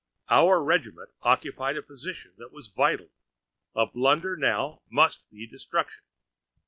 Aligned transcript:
Our 0.31 0.63
regiment 0.63 1.11
occupied 1.21 1.77
a 1.77 1.83
position 1.83 2.33
that 2.37 2.51
was 2.51 2.69
vital; 2.69 3.11
a 3.75 3.85
blunder 3.85 4.35
now 4.35 4.81
must 4.89 5.29
be 5.29 5.45
destruction. 5.45 6.01